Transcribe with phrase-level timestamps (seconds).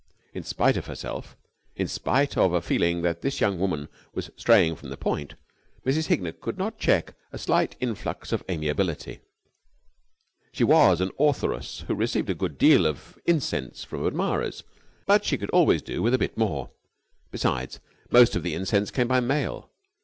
[0.33, 1.37] In spite of herself,
[1.75, 5.35] in spite of a feeling that this young woman was straying from the point,
[5.85, 6.07] Mrs.
[6.07, 9.19] Hignett could not check a slight influx of amiability.
[10.53, 14.63] She was an authoress who received a good deal of incense from admirers,
[15.05, 16.71] but she could always do with a bit more.
[17.29, 17.79] Besides,
[18.09, 19.69] most of the incense came by mail.